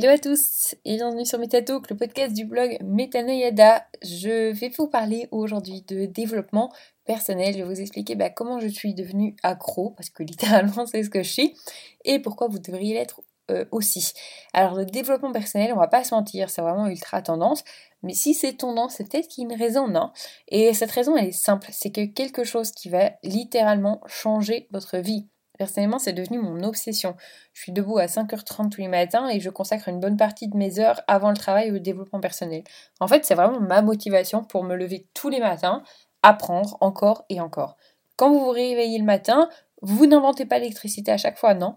Hello 0.00 0.10
à 0.10 0.18
tous 0.18 0.76
et 0.84 0.94
bienvenue 0.94 1.26
sur 1.26 1.40
MetaTalk, 1.40 1.90
le 1.90 1.96
podcast 1.96 2.32
du 2.32 2.44
blog 2.44 2.78
Metanoyada. 2.84 3.84
Je 4.00 4.52
vais 4.52 4.68
vous 4.68 4.86
parler 4.86 5.26
aujourd'hui 5.32 5.82
de 5.88 6.06
développement 6.06 6.72
personnel. 7.04 7.54
Je 7.54 7.58
vais 7.58 7.64
vous 7.64 7.80
expliquer 7.80 8.14
bah, 8.14 8.30
comment 8.30 8.60
je 8.60 8.68
suis 8.68 8.94
devenue 8.94 9.34
accro, 9.42 9.90
parce 9.90 10.08
que 10.08 10.22
littéralement 10.22 10.86
c'est 10.86 11.02
ce 11.02 11.10
que 11.10 11.24
je 11.24 11.28
suis, 11.28 11.56
et 12.04 12.20
pourquoi 12.20 12.46
vous 12.46 12.60
devriez 12.60 12.94
l'être 12.94 13.22
euh, 13.50 13.64
aussi. 13.72 14.12
Alors 14.52 14.76
le 14.76 14.86
développement 14.86 15.32
personnel, 15.32 15.72
on 15.72 15.78
va 15.78 15.88
pas 15.88 16.04
se 16.04 16.14
mentir, 16.14 16.48
c'est 16.48 16.62
vraiment 16.62 16.86
ultra 16.86 17.20
tendance. 17.20 17.64
Mais 18.04 18.14
si 18.14 18.34
c'est 18.34 18.52
tendance, 18.52 18.94
c'est 18.98 19.10
peut-être 19.10 19.26
qu'il 19.26 19.42
y 19.42 19.46
a 19.48 19.52
une 19.52 19.60
raison, 19.60 19.88
non? 19.88 20.12
Et 20.46 20.74
cette 20.74 20.92
raison, 20.92 21.16
elle 21.16 21.26
est 21.26 21.32
simple. 21.32 21.70
C'est 21.72 21.90
que 21.90 22.04
quelque 22.04 22.44
chose 22.44 22.70
qui 22.70 22.88
va 22.88 23.14
littéralement 23.24 24.00
changer 24.06 24.68
votre 24.70 24.98
vie. 24.98 25.26
Personnellement, 25.58 25.98
c'est 25.98 26.12
devenu 26.12 26.38
mon 26.38 26.62
obsession. 26.62 27.16
Je 27.52 27.62
suis 27.62 27.72
debout 27.72 27.98
à 27.98 28.06
5h30 28.06 28.70
tous 28.70 28.80
les 28.80 28.88
matins 28.88 29.28
et 29.28 29.40
je 29.40 29.50
consacre 29.50 29.88
une 29.88 29.98
bonne 29.98 30.16
partie 30.16 30.46
de 30.46 30.56
mes 30.56 30.78
heures 30.78 31.02
avant 31.08 31.30
le 31.30 31.36
travail 31.36 31.72
au 31.72 31.78
développement 31.80 32.20
personnel. 32.20 32.62
En 33.00 33.08
fait, 33.08 33.24
c'est 33.24 33.34
vraiment 33.34 33.58
ma 33.58 33.82
motivation 33.82 34.44
pour 34.44 34.62
me 34.62 34.76
lever 34.76 35.08
tous 35.14 35.28
les 35.28 35.40
matins, 35.40 35.82
apprendre 36.22 36.76
encore 36.80 37.24
et 37.28 37.40
encore. 37.40 37.76
Quand 38.16 38.30
vous 38.30 38.38
vous 38.38 38.50
réveillez 38.50 38.98
le 38.98 39.04
matin, 39.04 39.48
vous 39.82 40.06
n'inventez 40.06 40.46
pas 40.46 40.60
l'électricité 40.60 41.10
à 41.10 41.16
chaque 41.16 41.38
fois, 41.38 41.54
non 41.54 41.76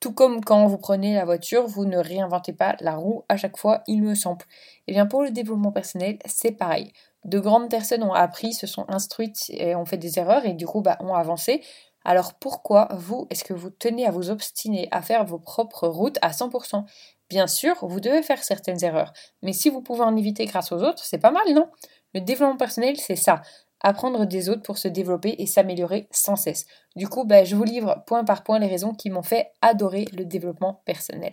Tout 0.00 0.12
comme 0.12 0.44
quand 0.44 0.66
vous 0.66 0.78
prenez 0.78 1.14
la 1.14 1.24
voiture, 1.24 1.66
vous 1.66 1.86
ne 1.86 1.96
réinventez 1.96 2.52
pas 2.52 2.76
la 2.80 2.96
roue 2.96 3.24
à 3.30 3.38
chaque 3.38 3.56
fois, 3.56 3.82
il 3.86 4.02
me 4.02 4.14
semble. 4.14 4.44
Et 4.86 4.90
eh 4.90 4.92
bien 4.92 5.06
pour 5.06 5.22
le 5.22 5.30
développement 5.30 5.72
personnel, 5.72 6.18
c'est 6.26 6.52
pareil. 6.52 6.92
De 7.24 7.38
grandes 7.38 7.70
personnes 7.70 8.02
ont 8.02 8.12
appris, 8.12 8.52
se 8.52 8.66
sont 8.66 8.84
instruites 8.88 9.44
et 9.48 9.74
ont 9.74 9.86
fait 9.86 9.96
des 9.96 10.18
erreurs 10.18 10.44
et 10.44 10.52
du 10.52 10.66
coup 10.66 10.82
bah, 10.82 10.98
ont 11.00 11.14
avancé. 11.14 11.62
Alors 12.04 12.34
pourquoi 12.34 12.88
vous, 12.92 13.26
est-ce 13.30 13.44
que 13.44 13.54
vous 13.54 13.70
tenez 13.70 14.06
à 14.06 14.10
vous 14.10 14.30
obstiner 14.30 14.88
à 14.90 15.02
faire 15.02 15.24
vos 15.24 15.38
propres 15.38 15.88
routes 15.88 16.18
à 16.22 16.30
100% 16.30 16.84
Bien 17.30 17.46
sûr, 17.46 17.74
vous 17.86 18.00
devez 18.00 18.22
faire 18.22 18.42
certaines 18.44 18.84
erreurs, 18.84 19.12
mais 19.42 19.52
si 19.52 19.70
vous 19.70 19.80
pouvez 19.80 20.02
en 20.02 20.16
éviter 20.16 20.44
grâce 20.44 20.72
aux 20.72 20.82
autres, 20.82 21.04
c'est 21.04 21.18
pas 21.18 21.30
mal, 21.30 21.54
non? 21.54 21.70
Le 22.12 22.20
développement 22.20 22.56
personnel, 22.56 22.96
c'est 22.98 23.16
ça. 23.16 23.42
Apprendre 23.80 24.26
des 24.26 24.48
autres 24.48 24.62
pour 24.62 24.78
se 24.78 24.88
développer 24.88 25.34
et 25.38 25.46
s'améliorer 25.46 26.08
sans 26.10 26.36
cesse. 26.36 26.66
Du 26.96 27.08
coup, 27.08 27.24
bah, 27.24 27.44
je 27.44 27.56
vous 27.56 27.64
livre 27.64 28.02
point 28.06 28.24
par 28.24 28.44
point 28.44 28.58
les 28.58 28.66
raisons 28.66 28.94
qui 28.94 29.10
m'ont 29.10 29.22
fait 29.22 29.50
adorer 29.62 30.06
le 30.12 30.24
développement 30.24 30.82
personnel. 30.84 31.32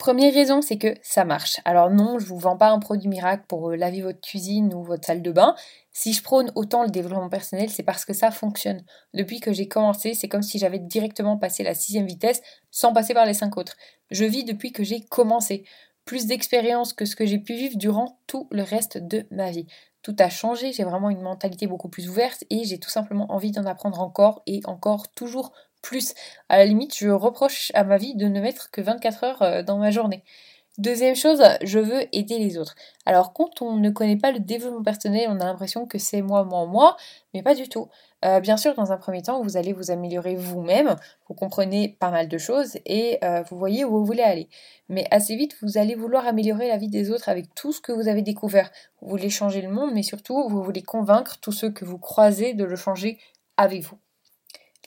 Première 0.00 0.32
raison, 0.32 0.62
c'est 0.62 0.78
que 0.78 0.94
ça 1.02 1.26
marche. 1.26 1.60
Alors 1.66 1.90
non, 1.90 2.18
je 2.18 2.24
vous 2.24 2.38
vends 2.38 2.56
pas 2.56 2.70
un 2.70 2.78
produit 2.78 3.06
miracle 3.06 3.44
pour 3.46 3.68
euh, 3.68 3.76
laver 3.76 4.00
votre 4.00 4.22
cuisine 4.22 4.72
ou 4.72 4.82
votre 4.82 5.04
salle 5.04 5.20
de 5.20 5.30
bain. 5.30 5.54
Si 5.92 6.14
je 6.14 6.22
prône 6.22 6.50
autant 6.54 6.84
le 6.84 6.88
développement 6.88 7.28
personnel, 7.28 7.68
c'est 7.68 7.82
parce 7.82 8.06
que 8.06 8.14
ça 8.14 8.30
fonctionne. 8.30 8.82
Depuis 9.12 9.40
que 9.40 9.52
j'ai 9.52 9.68
commencé, 9.68 10.14
c'est 10.14 10.26
comme 10.26 10.40
si 10.40 10.58
j'avais 10.58 10.78
directement 10.78 11.36
passé 11.36 11.62
la 11.62 11.74
sixième 11.74 12.06
vitesse 12.06 12.40
sans 12.70 12.94
passer 12.94 13.12
par 13.12 13.26
les 13.26 13.34
cinq 13.34 13.58
autres. 13.58 13.76
Je 14.10 14.24
vis 14.24 14.42
depuis 14.42 14.72
que 14.72 14.84
j'ai 14.84 15.04
commencé. 15.04 15.64
Plus 16.06 16.24
d'expérience 16.24 16.94
que 16.94 17.04
ce 17.04 17.14
que 17.14 17.26
j'ai 17.26 17.38
pu 17.38 17.52
vivre 17.52 17.76
durant 17.76 18.20
tout 18.26 18.48
le 18.52 18.62
reste 18.62 18.96
de 18.96 19.26
ma 19.30 19.50
vie. 19.50 19.66
Tout 20.00 20.16
a 20.18 20.30
changé, 20.30 20.72
j'ai 20.72 20.84
vraiment 20.84 21.10
une 21.10 21.20
mentalité 21.20 21.66
beaucoup 21.66 21.90
plus 21.90 22.08
ouverte 22.08 22.42
et 22.48 22.64
j'ai 22.64 22.78
tout 22.78 22.88
simplement 22.88 23.30
envie 23.30 23.52
d'en 23.52 23.66
apprendre 23.66 24.00
encore 24.00 24.42
et 24.46 24.62
encore 24.64 25.12
toujours 25.12 25.52
plus. 25.82 26.14
À 26.48 26.58
la 26.58 26.64
limite, 26.64 26.96
je 26.96 27.08
reproche 27.08 27.70
à 27.74 27.84
ma 27.84 27.96
vie 27.96 28.14
de 28.14 28.26
ne 28.26 28.40
mettre 28.40 28.70
que 28.70 28.80
24 28.80 29.24
heures 29.24 29.42
euh, 29.42 29.62
dans 29.62 29.78
ma 29.78 29.90
journée. 29.90 30.22
Deuxième 30.78 31.16
chose, 31.16 31.42
je 31.62 31.78
veux 31.78 32.04
aider 32.16 32.38
les 32.38 32.56
autres. 32.56 32.74
Alors 33.04 33.32
quand 33.34 33.60
on 33.60 33.76
ne 33.76 33.90
connaît 33.90 34.16
pas 34.16 34.32
le 34.32 34.38
développement 34.38 34.82
personnel, 34.82 35.26
on 35.28 35.38
a 35.40 35.44
l'impression 35.44 35.84
que 35.84 35.98
c'est 35.98 36.22
moi, 36.22 36.44
moi, 36.44 36.64
moi, 36.64 36.96
mais 37.34 37.42
pas 37.42 37.54
du 37.54 37.68
tout. 37.68 37.88
Euh, 38.24 38.40
bien 38.40 38.56
sûr, 38.56 38.74
dans 38.74 38.92
un 38.92 38.96
premier 38.96 39.20
temps, 39.20 39.42
vous 39.42 39.56
allez 39.56 39.72
vous 39.72 39.90
améliorer 39.90 40.36
vous-même, 40.36 40.96
vous 41.28 41.34
comprenez 41.34 41.96
pas 41.98 42.10
mal 42.10 42.28
de 42.28 42.38
choses 42.38 42.78
et 42.86 43.18
euh, 43.24 43.42
vous 43.50 43.58
voyez 43.58 43.84
où 43.84 43.90
vous 43.90 44.06
voulez 44.06 44.22
aller. 44.22 44.48
Mais 44.88 45.06
assez 45.10 45.36
vite, 45.36 45.56
vous 45.60 45.76
allez 45.76 45.96
vouloir 45.96 46.26
améliorer 46.26 46.68
la 46.68 46.76
vie 46.76 46.88
des 46.88 47.10
autres 47.10 47.28
avec 47.28 47.54
tout 47.54 47.72
ce 47.72 47.80
que 47.80 47.92
vous 47.92 48.08
avez 48.08 48.22
découvert. 48.22 48.70
Vous 49.02 49.08
voulez 49.10 49.28
changer 49.28 49.62
le 49.62 49.70
monde, 49.70 49.90
mais 49.92 50.02
surtout, 50.02 50.48
vous 50.48 50.62
voulez 50.62 50.82
convaincre 50.82 51.38
tous 51.40 51.52
ceux 51.52 51.70
que 51.70 51.84
vous 51.84 51.98
croisez 51.98 52.54
de 52.54 52.64
le 52.64 52.76
changer 52.76 53.18
avec 53.56 53.82
vous. 53.82 53.98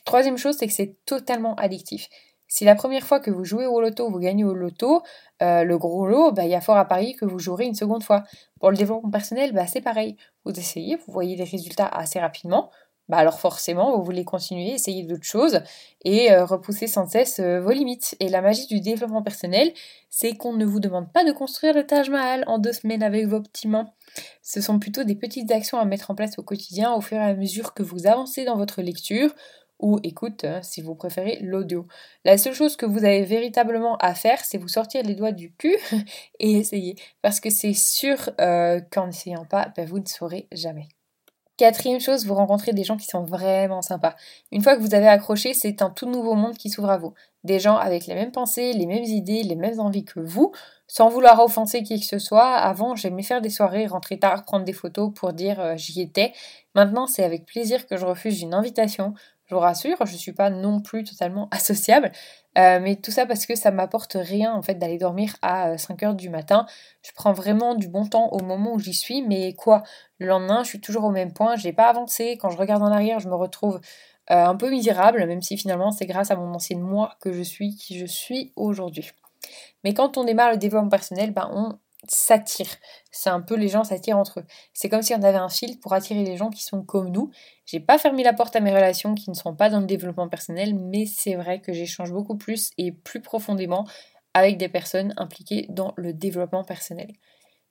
Troisième 0.04 0.36
chose, 0.36 0.56
c'est 0.58 0.66
que 0.66 0.72
c'est 0.72 0.96
totalement 1.06 1.54
addictif. 1.56 2.08
Si 2.46 2.64
la 2.64 2.74
première 2.74 3.06
fois 3.06 3.20
que 3.20 3.30
vous 3.30 3.44
jouez 3.44 3.66
au 3.66 3.80
loto, 3.80 4.10
vous 4.10 4.18
gagnez 4.18 4.44
au 4.44 4.54
loto, 4.54 5.02
euh, 5.42 5.64
le 5.64 5.78
gros 5.78 6.06
lot, 6.06 6.32
bah, 6.32 6.44
il 6.44 6.50
y 6.50 6.54
a 6.54 6.60
fort 6.60 6.76
à 6.76 6.84
parier 6.84 7.14
que 7.14 7.24
vous 7.24 7.38
jouerez 7.38 7.64
une 7.64 7.74
seconde 7.74 8.04
fois. 8.04 8.22
Pour 8.60 8.70
le 8.70 8.76
développement 8.76 9.10
personnel, 9.10 9.52
bah, 9.52 9.66
c'est 9.66 9.80
pareil. 9.80 10.16
Vous 10.44 10.52
essayez, 10.52 10.96
vous 10.96 11.12
voyez 11.12 11.36
des 11.36 11.44
résultats 11.44 11.86
assez 11.86 12.20
rapidement, 12.20 12.70
bah, 13.08 13.18
alors 13.18 13.38
forcément, 13.38 13.96
vous 13.96 14.02
voulez 14.02 14.24
continuer, 14.24 14.72
essayer 14.72 15.02
d'autres 15.02 15.24
choses 15.24 15.60
et 16.04 16.32
euh, 16.32 16.46
repousser 16.46 16.86
sans 16.86 17.06
cesse 17.06 17.38
euh, 17.38 17.60
vos 17.60 17.72
limites. 17.72 18.16
Et 18.18 18.28
la 18.30 18.40
magie 18.40 18.66
du 18.66 18.80
développement 18.80 19.22
personnel, 19.22 19.72
c'est 20.08 20.34
qu'on 20.34 20.54
ne 20.54 20.64
vous 20.64 20.80
demande 20.80 21.12
pas 21.12 21.22
de 21.24 21.32
construire 21.32 21.74
le 21.74 21.86
Taj 21.86 22.08
Mahal 22.08 22.44
en 22.46 22.58
deux 22.58 22.72
semaines 22.72 23.02
avec 23.02 23.26
vos 23.26 23.42
petits 23.42 23.68
mains. 23.68 23.90
Ce 24.42 24.62
sont 24.62 24.78
plutôt 24.78 25.04
des 25.04 25.16
petites 25.16 25.52
actions 25.52 25.78
à 25.78 25.84
mettre 25.84 26.10
en 26.10 26.14
place 26.14 26.38
au 26.38 26.42
quotidien 26.42 26.94
au 26.94 27.02
fur 27.02 27.18
et 27.18 27.20
à 27.20 27.34
mesure 27.34 27.74
que 27.74 27.82
vous 27.82 28.06
avancez 28.06 28.46
dans 28.46 28.56
votre 28.56 28.80
lecture, 28.80 29.34
ou 29.84 30.00
écoute 30.02 30.44
hein, 30.44 30.62
si 30.62 30.80
vous 30.80 30.94
préférez 30.94 31.38
l'audio. 31.42 31.86
La 32.24 32.38
seule 32.38 32.54
chose 32.54 32.74
que 32.74 32.86
vous 32.86 33.04
avez 33.04 33.22
véritablement 33.22 33.98
à 33.98 34.14
faire, 34.14 34.42
c'est 34.42 34.56
vous 34.56 34.68
sortir 34.68 35.02
les 35.02 35.14
doigts 35.14 35.30
du 35.30 35.52
cul 35.52 35.76
et 36.40 36.52
essayer. 36.52 36.96
Parce 37.20 37.38
que 37.38 37.50
c'est 37.50 37.74
sûr 37.74 38.30
euh, 38.40 38.80
qu'en 38.90 39.08
n'essayant 39.08 39.44
pas, 39.44 39.72
ben, 39.76 39.86
vous 39.86 39.98
ne 39.98 40.06
saurez 40.06 40.48
jamais. 40.52 40.88
Quatrième 41.56 42.00
chose, 42.00 42.26
vous 42.26 42.34
rencontrez 42.34 42.72
des 42.72 42.82
gens 42.82 42.96
qui 42.96 43.06
sont 43.06 43.22
vraiment 43.22 43.80
sympas. 43.80 44.16
Une 44.50 44.60
fois 44.60 44.74
que 44.74 44.80
vous 44.80 44.92
avez 44.92 45.06
accroché, 45.06 45.54
c'est 45.54 45.82
un 45.82 45.90
tout 45.90 46.10
nouveau 46.10 46.34
monde 46.34 46.56
qui 46.56 46.68
s'ouvre 46.68 46.90
à 46.90 46.98
vous. 46.98 47.14
Des 47.44 47.60
gens 47.60 47.76
avec 47.76 48.06
les 48.06 48.14
mêmes 48.14 48.32
pensées, 48.32 48.72
les 48.72 48.86
mêmes 48.86 49.04
idées, 49.04 49.44
les 49.44 49.54
mêmes 49.54 49.78
envies 49.78 50.04
que 50.04 50.18
vous, 50.18 50.50
sans 50.88 51.08
vouloir 51.08 51.38
offenser 51.40 51.84
qui 51.84 52.00
que 52.00 52.06
ce 52.06 52.18
soit. 52.18 52.54
Avant, 52.54 52.96
j'aimais 52.96 53.22
faire 53.22 53.40
des 53.40 53.50
soirées, 53.50 53.86
rentrer 53.86 54.18
tard, 54.18 54.44
prendre 54.44 54.64
des 54.64 54.72
photos 54.72 55.12
pour 55.14 55.32
dire 55.32 55.60
euh, 55.60 55.76
j'y 55.76 56.00
étais. 56.00 56.32
Maintenant, 56.74 57.06
c'est 57.06 57.22
avec 57.22 57.46
plaisir 57.46 57.86
que 57.86 57.96
je 57.96 58.04
refuse 58.04 58.42
une 58.42 58.54
invitation 58.54 59.14
rassure, 59.58 59.96
je 60.04 60.12
ne 60.12 60.18
suis 60.18 60.32
pas 60.32 60.50
non 60.50 60.80
plus 60.80 61.04
totalement 61.04 61.48
associable, 61.52 62.12
euh, 62.58 62.78
mais 62.80 62.96
tout 62.96 63.10
ça 63.10 63.26
parce 63.26 63.46
que 63.46 63.54
ça 63.54 63.70
m'apporte 63.70 64.16
rien 64.20 64.52
en 64.52 64.62
fait 64.62 64.74
d'aller 64.74 64.98
dormir 64.98 65.36
à 65.42 65.76
5h 65.76 66.10
euh, 66.10 66.14
du 66.14 66.30
matin. 66.30 66.66
Je 67.02 67.10
prends 67.14 67.32
vraiment 67.32 67.74
du 67.74 67.88
bon 67.88 68.06
temps 68.06 68.28
au 68.32 68.42
moment 68.42 68.74
où 68.74 68.78
j'y 68.78 68.94
suis, 68.94 69.22
mais 69.22 69.54
quoi? 69.54 69.82
Le 70.18 70.26
lendemain, 70.26 70.62
je 70.62 70.68
suis 70.68 70.80
toujours 70.80 71.04
au 71.04 71.10
même 71.10 71.32
point, 71.32 71.56
j'ai 71.56 71.72
pas 71.72 71.88
avancé. 71.88 72.38
Quand 72.40 72.50
je 72.50 72.56
regarde 72.56 72.82
en 72.82 72.92
arrière, 72.92 73.20
je 73.20 73.28
me 73.28 73.34
retrouve 73.34 73.80
euh, 74.30 74.44
un 74.46 74.56
peu 74.56 74.70
misérable, 74.70 75.26
même 75.26 75.42
si 75.42 75.56
finalement 75.56 75.90
c'est 75.90 76.06
grâce 76.06 76.30
à 76.30 76.36
mon 76.36 76.54
ancienne 76.54 76.80
moi 76.80 77.16
que 77.20 77.32
je 77.32 77.42
suis 77.42 77.76
qui 77.76 77.98
je 77.98 78.06
suis 78.06 78.52
aujourd'hui. 78.56 79.10
Mais 79.82 79.92
quand 79.92 80.16
on 80.16 80.24
démarre 80.24 80.52
le 80.52 80.56
développement 80.56 80.88
personnel, 80.88 81.32
ben 81.32 81.50
on 81.52 81.78
s'attire. 82.08 82.68
C'est 83.10 83.30
un 83.30 83.40
peu 83.40 83.54
les 83.54 83.68
gens 83.68 83.84
s'attirent 83.84 84.18
entre 84.18 84.40
eux. 84.40 84.44
C'est 84.72 84.88
comme 84.88 85.02
si 85.02 85.14
on 85.14 85.22
avait 85.22 85.38
un 85.38 85.48
fil 85.48 85.78
pour 85.80 85.92
attirer 85.92 86.24
les 86.24 86.36
gens 86.36 86.50
qui 86.50 86.62
sont 86.62 86.82
comme 86.82 87.10
nous. 87.10 87.30
J'ai 87.66 87.80
pas 87.80 87.98
fermé 87.98 88.22
la 88.22 88.32
porte 88.32 88.56
à 88.56 88.60
mes 88.60 88.72
relations 88.72 89.14
qui 89.14 89.30
ne 89.30 89.34
sont 89.34 89.54
pas 89.54 89.70
dans 89.70 89.80
le 89.80 89.86
développement 89.86 90.28
personnel, 90.28 90.74
mais 90.74 91.06
c'est 91.06 91.34
vrai 91.34 91.60
que 91.60 91.72
j'échange 91.72 92.12
beaucoup 92.12 92.36
plus 92.36 92.70
et 92.78 92.92
plus 92.92 93.20
profondément 93.20 93.86
avec 94.34 94.58
des 94.58 94.68
personnes 94.68 95.14
impliquées 95.16 95.66
dans 95.70 95.94
le 95.96 96.12
développement 96.12 96.64
personnel. 96.64 97.12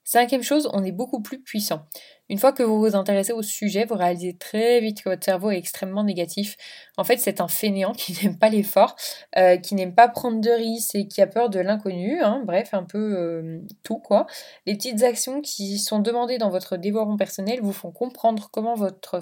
Cinquième 0.06 0.44
chose, 0.44 0.70
on 0.74 0.84
est 0.84 0.92
beaucoup 0.92 1.22
plus 1.22 1.42
puissant. 1.42 1.86
Une 2.28 2.38
fois 2.38 2.52
que 2.52 2.62
vous 2.62 2.80
vous 2.80 2.96
intéressez 2.96 3.32
au 3.32 3.42
sujet, 3.42 3.86
vous 3.86 3.96
réalisez 3.96 4.36
très 4.38 4.82
vite 4.82 5.02
que 5.02 5.10
votre 5.10 5.24
cerveau 5.24 5.52
est 5.52 5.58
extrêmement 5.58 6.04
négatif. 6.04 6.58
En 6.98 7.06
fait, 7.06 7.18
c'est 7.18 7.40
un 7.40 7.48
fainéant 7.48 7.94
qui 7.98 8.14
n'aime 8.22 8.38
pas 8.38 8.50
l'effort, 8.50 8.96
euh, 9.38 9.58
qui 9.58 9.76
n'aime 9.76 9.96
pas 9.96 10.10
prendre 10.10 10.42
de 10.42 10.50
risques 10.50 10.96
et 10.96 11.08
qui 11.08 11.22
a 11.22 11.28
peur 11.28 11.50
de 11.50 11.60
l'inconnu. 11.60 12.22
Hein. 12.22 12.44
bref, 12.46 12.74
un 12.74 12.84
peu 12.84 13.16
euh, 13.18 13.60
tout 13.84 14.00
quoi. 14.00 14.26
Les 14.66 14.76
petites 14.76 15.04
actions 15.04 15.42
qui 15.42 15.80
sont 15.80 16.00
demandées 16.00 16.38
dans 16.38 16.50
votre 16.50 16.76
développement 16.76 17.18
personnel 17.18 17.62
vous 17.62 17.74
font 17.74 17.92
comprendre 17.92 18.50
comment 18.52 18.76
votre, 18.76 19.22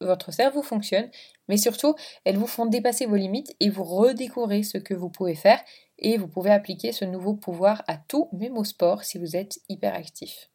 votre 0.00 0.32
cerveau 0.32 0.62
fonctionne, 0.62 1.08
mais 1.48 1.56
surtout, 1.56 1.94
elles 2.24 2.36
vous 2.36 2.46
font 2.46 2.66
dépasser 2.66 3.06
vos 3.06 3.16
limites 3.16 3.54
et 3.60 3.68
vous 3.68 3.84
redécouvrez 3.84 4.62
ce 4.62 4.78
que 4.78 4.94
vous 4.94 5.10
pouvez 5.10 5.34
faire 5.34 5.60
et 6.00 6.16
vous 6.16 6.28
pouvez 6.28 6.50
appliquer 6.50 6.92
ce 6.92 7.04
nouveau 7.04 7.34
pouvoir 7.34 7.82
à 7.86 7.96
tout, 7.96 8.28
même 8.32 8.56
au 8.56 8.64
sport, 8.64 9.04
si 9.04 9.18
vous 9.18 9.36
êtes 9.36 9.60
hyperactif. 9.68 10.50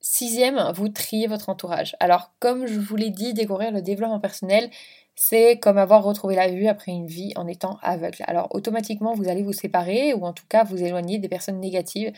Sixième, 0.00 0.72
vous 0.74 0.88
triez 0.88 1.26
votre 1.26 1.48
entourage. 1.48 1.96
Alors, 2.00 2.32
comme 2.38 2.66
je 2.66 2.78
vous 2.78 2.96
l'ai 2.96 3.10
dit, 3.10 3.34
découvrir 3.34 3.72
le 3.72 3.82
développement 3.82 4.20
personnel, 4.20 4.70
c'est 5.16 5.58
comme 5.58 5.78
avoir 5.78 6.04
retrouvé 6.04 6.36
la 6.36 6.48
vue 6.48 6.68
après 6.68 6.92
une 6.92 7.08
vie 7.08 7.32
en 7.34 7.48
étant 7.48 7.78
aveugle. 7.82 8.22
Alors, 8.28 8.46
automatiquement, 8.54 9.14
vous 9.14 9.28
allez 9.28 9.42
vous 9.42 9.52
séparer 9.52 10.14
ou 10.14 10.24
en 10.24 10.32
tout 10.32 10.46
cas 10.48 10.62
vous 10.62 10.80
éloigner 10.80 11.18
des 11.18 11.28
personnes 11.28 11.58
négatives 11.58 12.12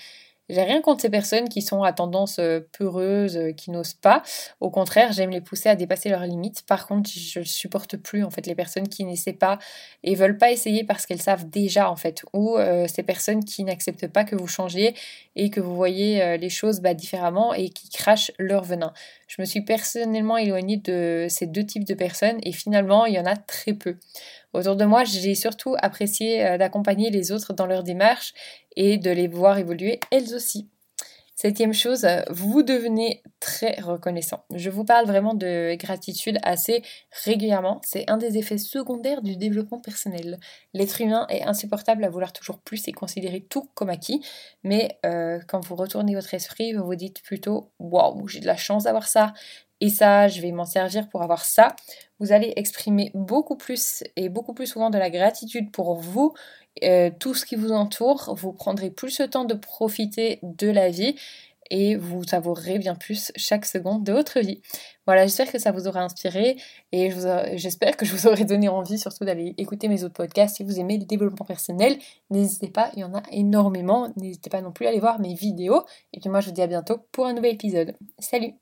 j'ai 0.50 0.62
rien 0.62 0.80
contre 0.80 1.02
ces 1.02 1.10
personnes 1.10 1.48
qui 1.48 1.62
sont 1.62 1.82
à 1.82 1.92
tendance 1.92 2.38
euh, 2.38 2.60
peureuse, 2.76 3.36
euh, 3.36 3.52
qui 3.52 3.70
n'osent 3.70 3.94
pas. 3.94 4.22
Au 4.60 4.70
contraire, 4.70 5.12
j'aime 5.12 5.30
les 5.30 5.40
pousser 5.40 5.68
à 5.68 5.76
dépasser 5.76 6.08
leurs 6.08 6.26
limites. 6.26 6.62
Par 6.66 6.86
contre, 6.86 7.08
je 7.10 7.42
supporte 7.42 7.96
plus 7.96 8.24
en 8.24 8.30
fait 8.30 8.46
les 8.46 8.54
personnes 8.54 8.88
qui 8.88 9.04
n'essaient 9.04 9.32
pas 9.32 9.58
et 10.02 10.14
veulent 10.14 10.38
pas 10.38 10.50
essayer 10.50 10.84
parce 10.84 11.06
qu'elles 11.06 11.22
savent 11.22 11.48
déjà 11.48 11.90
en 11.90 11.96
fait. 11.96 12.24
Ou 12.32 12.56
euh, 12.56 12.86
ces 12.88 13.02
personnes 13.02 13.44
qui 13.44 13.64
n'acceptent 13.64 14.08
pas 14.08 14.24
que 14.24 14.36
vous 14.36 14.48
changiez 14.48 14.94
et 15.36 15.50
que 15.50 15.60
vous 15.60 15.74
voyez 15.74 16.36
les 16.38 16.48
choses 16.48 16.80
bah, 16.80 16.94
différemment 16.94 17.54
et 17.54 17.68
qui 17.68 17.88
crachent 17.88 18.32
leur 18.38 18.64
venin. 18.64 18.92
Je 19.28 19.40
me 19.40 19.46
suis 19.46 19.62
personnellement 19.62 20.36
éloignée 20.36 20.76
de 20.76 21.26
ces 21.28 21.46
deux 21.46 21.64
types 21.64 21.84
de 21.84 21.94
personnes 21.94 22.38
et 22.42 22.52
finalement, 22.52 23.06
il 23.06 23.14
y 23.14 23.18
en 23.18 23.26
a 23.26 23.36
très 23.36 23.72
peu. 23.72 23.96
Autour 24.52 24.76
de 24.76 24.84
moi, 24.84 25.04
j'ai 25.04 25.34
surtout 25.34 25.76
apprécié 25.78 26.46
euh, 26.46 26.58
d'accompagner 26.58 27.10
les 27.10 27.32
autres 27.32 27.52
dans 27.52 27.66
leur 27.66 27.82
démarche 27.82 28.32
et 28.76 28.98
de 28.98 29.10
les 29.10 29.28
voir 29.28 29.58
évoluer 29.58 30.00
elles 30.10 30.34
aussi. 30.34 30.68
Septième 31.42 31.72
chose, 31.72 32.06
vous 32.28 32.62
devenez 32.62 33.22
très 33.40 33.80
reconnaissant. 33.80 34.44
Je 34.54 34.68
vous 34.68 34.84
parle 34.84 35.06
vraiment 35.06 35.32
de 35.32 35.74
gratitude 35.76 36.36
assez 36.42 36.82
régulièrement. 37.24 37.80
C'est 37.82 38.10
un 38.10 38.18
des 38.18 38.36
effets 38.36 38.58
secondaires 38.58 39.22
du 39.22 39.38
développement 39.38 39.80
personnel. 39.80 40.38
L'être 40.74 41.00
humain 41.00 41.26
est 41.30 41.42
insupportable 41.42 42.04
à 42.04 42.10
vouloir 42.10 42.34
toujours 42.34 42.58
plus 42.58 42.86
et 42.88 42.92
considérer 42.92 43.40
tout 43.40 43.70
comme 43.72 43.88
acquis. 43.88 44.22
Mais 44.64 44.98
euh, 45.06 45.38
quand 45.48 45.64
vous 45.64 45.76
retournez 45.76 46.14
votre 46.14 46.34
esprit, 46.34 46.74
vous 46.74 46.84
vous 46.84 46.94
dites 46.94 47.22
plutôt 47.22 47.72
Waouh, 47.78 48.28
j'ai 48.28 48.40
de 48.40 48.46
la 48.46 48.58
chance 48.58 48.84
d'avoir 48.84 49.08
ça. 49.08 49.32
Et 49.80 49.88
ça, 49.88 50.28
je 50.28 50.40
vais 50.40 50.52
m'en 50.52 50.66
servir 50.66 51.08
pour 51.08 51.22
avoir 51.22 51.44
ça. 51.44 51.74
Vous 52.18 52.32
allez 52.32 52.52
exprimer 52.56 53.10
beaucoup 53.14 53.56
plus 53.56 54.04
et 54.16 54.28
beaucoup 54.28 54.52
plus 54.52 54.66
souvent 54.66 54.90
de 54.90 54.98
la 54.98 55.10
gratitude 55.10 55.70
pour 55.72 55.94
vous 55.94 56.34
euh, 56.84 57.10
tout 57.18 57.34
ce 57.34 57.44
qui 57.44 57.56
vous 57.56 57.72
entoure, 57.72 58.34
vous 58.36 58.52
prendrez 58.52 58.90
plus 58.90 59.18
le 59.20 59.28
temps 59.28 59.44
de 59.44 59.54
profiter 59.54 60.38
de 60.42 60.68
la 60.68 60.88
vie 60.88 61.16
et 61.70 61.96
vous 61.96 62.24
savourerez 62.24 62.78
bien 62.78 62.94
plus 62.94 63.32
chaque 63.36 63.64
seconde 63.64 64.02
de 64.04 64.12
votre 64.12 64.40
vie. 64.40 64.60
Voilà, 65.06 65.26
j'espère 65.26 65.52
que 65.52 65.58
ça 65.58 65.70
vous 65.72 65.86
aura 65.86 66.00
inspiré 66.00 66.56
et 66.90 67.10
j'espère 67.56 67.96
que 67.96 68.04
je 68.04 68.14
vous 68.14 68.26
aurai 68.26 68.44
donné 68.44 68.68
envie 68.68 68.98
surtout 68.98 69.24
d'aller 69.24 69.54
écouter 69.56 69.88
mes 69.88 70.02
autres 70.02 70.14
podcasts. 70.14 70.56
Si 70.56 70.64
vous 70.64 70.80
aimez 70.80 70.98
le 70.98 71.04
développement 71.04 71.46
personnel, 71.46 71.96
n'hésitez 72.30 72.68
pas, 72.68 72.90
il 72.94 73.00
y 73.00 73.04
en 73.04 73.14
a 73.14 73.22
énormément. 73.30 74.12
N'hésitez 74.16 74.50
pas 74.50 74.62
non 74.62 74.72
plus 74.72 74.86
à 74.86 74.88
aller 74.88 75.00
voir 75.00 75.20
mes 75.20 75.34
vidéos. 75.34 75.84
Et 76.12 76.20
puis 76.20 76.28
moi, 76.28 76.40
je 76.40 76.46
vous 76.46 76.54
dis 76.54 76.62
à 76.62 76.66
bientôt 76.66 76.98
pour 77.12 77.26
un 77.26 77.34
nouvel 77.34 77.54
épisode. 77.54 77.94
Salut 78.18 78.54